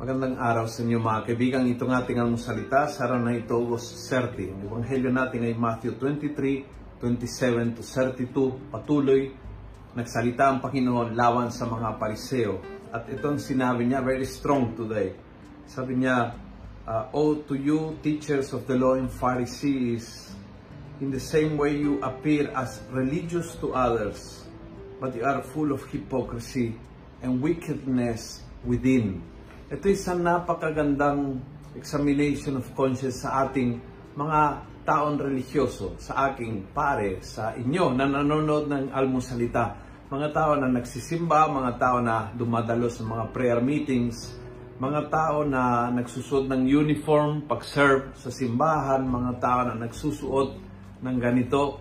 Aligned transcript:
magandang 0.00 0.40
araw 0.40 0.64
sa 0.64 0.80
inyo 0.80 0.96
mga 0.96 1.28
kaibigan. 1.28 1.68
Ito 1.68 1.84
ng 1.84 1.92
ating 1.92 2.24
almusalita 2.24 2.88
sa 2.88 3.04
araw 3.04 3.20
na 3.20 3.36
ito, 3.36 3.52
August 3.52 4.08
30. 4.08 4.48
Ang 4.48 4.60
Ebanghelyo 4.64 5.12
natin 5.12 5.44
ay 5.44 5.52
Matthew 5.52 5.92
23, 6.00 7.04
27 7.04 7.76
to 7.76 7.84
32. 7.84 8.72
Patuloy, 8.72 9.28
nagsalita 9.92 10.48
ang 10.48 10.64
Panginoon 10.64 11.12
lawan 11.12 11.52
sa 11.52 11.68
mga 11.68 12.00
pariseo. 12.00 12.64
At 12.88 13.12
itong 13.12 13.36
sinabi 13.44 13.84
niya, 13.84 14.00
very 14.00 14.24
strong 14.24 14.72
today. 14.72 15.12
Sabi 15.68 16.00
niya, 16.00 16.32
uh, 16.88 17.12
Oh, 17.12 17.36
to 17.44 17.52
you, 17.52 18.00
teachers 18.00 18.56
of 18.56 18.64
the 18.64 18.80
law 18.80 18.96
and 18.96 19.12
Pharisees, 19.12 20.32
in 21.04 21.12
the 21.12 21.20
same 21.20 21.60
way 21.60 21.76
you 21.76 22.00
appear 22.00 22.48
as 22.56 22.80
religious 22.88 23.52
to 23.60 23.76
others, 23.76 24.48
but 24.96 25.12
you 25.12 25.28
are 25.28 25.44
full 25.44 25.76
of 25.76 25.84
hypocrisy 25.92 26.72
and 27.20 27.44
wickedness 27.44 28.40
within. 28.64 29.20
Ito 29.70 29.86
isang 29.86 30.26
napakagandang 30.26 31.38
examination 31.78 32.58
of 32.58 32.66
conscience 32.74 33.22
sa 33.22 33.46
ating 33.46 33.78
mga 34.18 34.66
taon 34.82 35.14
religyoso, 35.14 35.94
sa 35.94 36.26
aking 36.26 36.74
pare, 36.74 37.22
sa 37.22 37.54
inyo 37.54 37.94
na 37.94 38.10
nanonood 38.10 38.66
ng 38.66 38.90
almusalita. 38.90 39.78
Mga 40.10 40.28
tao 40.34 40.58
na 40.58 40.66
nagsisimba, 40.66 41.46
mga 41.46 41.78
tao 41.78 42.02
na 42.02 42.34
dumadalo 42.34 42.90
sa 42.90 43.06
mga 43.06 43.30
prayer 43.30 43.62
meetings, 43.62 44.34
mga 44.82 45.06
tao 45.06 45.46
na 45.46 45.86
nagsusuot 45.94 46.50
ng 46.50 46.66
uniform 46.66 47.46
pag-serve 47.46 48.10
sa 48.18 48.34
simbahan, 48.34 49.06
mga 49.06 49.38
tao 49.38 49.70
na 49.70 49.78
nagsusuot 49.86 50.50
ng 50.98 51.16
ganito. 51.22 51.78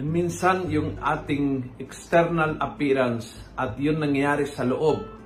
And 0.00 0.08
minsan 0.08 0.64
yung 0.72 0.96
ating 0.96 1.76
external 1.76 2.56
appearance 2.56 3.36
at 3.52 3.76
yun 3.76 4.00
nangyayari 4.00 4.48
sa 4.48 4.64
loob 4.64 5.20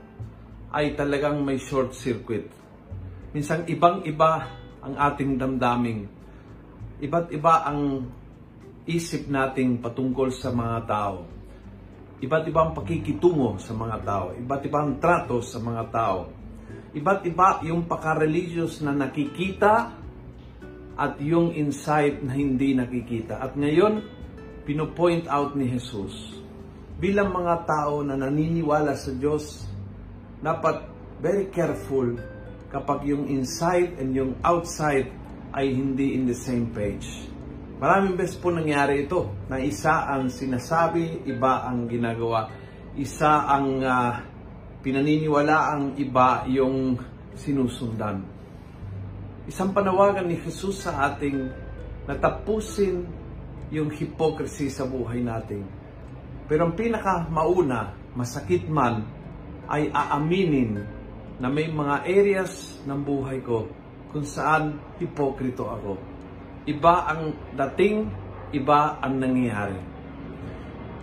ay 0.77 0.93
talagang 0.93 1.41
may 1.41 1.57
short 1.57 1.97
circuit. 1.97 2.53
Minsan 3.33 3.65
ibang-iba 3.65 4.33
ang 4.85 4.95
ating 5.01 5.41
damdaming. 5.41 6.05
Iba't 7.01 7.33
iba 7.33 7.65
ang 7.65 8.05
isip 8.85 9.33
nating 9.33 9.81
patungkol 9.81 10.29
sa 10.37 10.53
mga 10.53 10.79
tao. 10.85 11.17
Iba't 12.21 12.45
iba 12.49 12.61
ang 12.69 12.73
pakikitungo 12.77 13.57
sa 13.57 13.73
mga 13.73 13.97
tao. 14.05 14.27
Iba't 14.37 14.63
iba 14.69 14.79
ang 14.85 14.93
trato 15.01 15.41
sa 15.41 15.57
mga 15.61 15.83
tao. 15.89 16.21
Iba't 16.93 17.25
iba 17.25 17.61
yung 17.65 17.89
paka-religious 17.89 18.85
na 18.85 18.93
nakikita 18.93 19.97
at 20.97 21.13
yung 21.21 21.53
insight 21.57 22.21
na 22.21 22.33
hindi 22.37 22.73
nakikita. 22.73 23.41
At 23.41 23.57
ngayon, 23.57 24.01
pinopoint 24.65 25.29
out 25.29 25.57
ni 25.57 25.73
Jesus 25.73 26.37
bilang 26.97 27.33
mga 27.33 27.69
tao 27.69 28.01
na 28.01 28.17
naniniwala 28.17 28.97
sa 28.97 29.13
Diyos, 29.13 29.69
dapat 30.41 30.85
very 31.21 31.49
careful 31.49 32.17
kapag 32.69 33.09
yung 33.09 33.31
inside 33.31 33.97
and 33.97 34.13
yung 34.13 34.37
outside 34.45 35.09
ay 35.57 35.73
hindi 35.73 36.13
in 36.19 36.29
the 36.29 36.37
same 36.37 36.69
page. 36.75 37.33
Maraming 37.77 38.17
beses 38.17 38.41
po 38.41 38.49
nangyari 38.53 39.05
ito 39.05 39.33
na 39.53 39.61
isa 39.61 40.09
ang 40.09 40.33
sinasabi, 40.33 41.29
iba 41.29 41.65
ang 41.69 41.89
ginagawa. 41.89 42.49
Isa 42.97 43.45
ang 43.45 43.85
uh, 43.85 44.13
pinaniniwala, 44.81 45.77
ang 45.77 45.85
iba 46.01 46.49
yung 46.49 46.97
sinusundan. 47.37 48.25
Isang 49.45 49.77
panawagan 49.77 50.25
ni 50.25 50.41
Jesus 50.41 50.89
sa 50.89 51.13
ating 51.13 51.53
natapusin 52.09 53.05
yung 53.69 53.93
hypocrisy 53.93 54.73
sa 54.73 54.89
buhay 54.89 55.21
natin. 55.21 55.69
Pero 56.49 56.71
ang 56.71 56.75
pinaka 56.79 57.29
mauna, 57.29 57.93
masakit 58.17 58.65
man, 58.71 59.05
ay 59.67 59.91
aaminin 59.91 60.83
na 61.37 61.53
may 61.53 61.69
mga 61.69 62.07
areas 62.09 62.81
ng 62.89 63.01
buhay 63.03 63.45
ko 63.45 63.69
kung 64.11 64.25
saan 64.25 64.81
hipokrito 64.97 65.69
ako. 65.69 66.01
Iba 66.67 67.07
ang 67.07 67.37
dating, 67.55 68.09
iba 68.57 68.99
ang 68.99 69.21
nangyayari. 69.21 69.79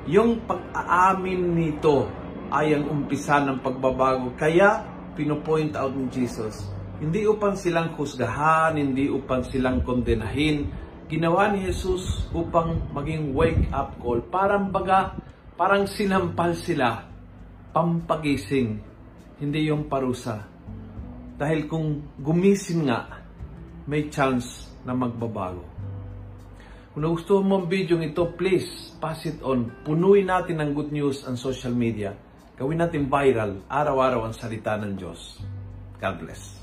Yung 0.10 0.44
pag-aamin 0.44 1.42
nito 1.56 2.10
ay 2.52 2.76
ang 2.76 2.90
umpisa 2.90 3.40
ng 3.40 3.64
pagbabago. 3.64 4.36
Kaya, 4.36 4.84
pinopoint 5.16 5.78
out 5.78 5.96
ni 5.96 6.10
Jesus, 6.12 6.68
hindi 7.00 7.24
upang 7.24 7.56
silang 7.56 7.96
husgahan, 7.96 8.76
hindi 8.76 9.08
upang 9.08 9.46
silang 9.48 9.86
kondenahin. 9.86 10.68
Ginawa 11.08 11.54
ni 11.54 11.70
Jesus 11.70 12.28
upang 12.34 12.90
maging 12.92 13.32
wake-up 13.38 13.96
call. 14.02 14.20
Parang 14.28 14.74
baga, 14.74 15.16
parang 15.56 15.86
sinampal 15.88 16.58
sila 16.58 17.13
pampagising, 17.74 18.78
hindi 19.42 19.68
yung 19.68 19.90
parusa. 19.90 20.46
Dahil 21.34 21.66
kung 21.66 22.16
gumising 22.22 22.88
nga, 22.88 23.26
may 23.90 24.08
chance 24.08 24.70
na 24.86 24.94
magbabago. 24.94 25.66
Kung 26.94 27.02
nagustuhan 27.02 27.50
mo 27.50 27.58
ang 27.58 27.68
video 27.68 27.98
ito, 27.98 28.30
please 28.38 28.94
pass 29.02 29.26
it 29.26 29.42
on. 29.42 29.74
Punuin 29.82 30.30
natin 30.30 30.62
ng 30.62 30.78
good 30.78 30.94
news 30.94 31.26
ang 31.26 31.34
social 31.34 31.74
media. 31.74 32.14
Gawin 32.54 32.86
natin 32.86 33.10
viral, 33.10 33.66
araw-araw 33.66 34.30
ang 34.30 34.38
salita 34.38 34.78
ng 34.78 34.94
Diyos. 34.94 35.42
God 35.98 36.16
bless. 36.22 36.63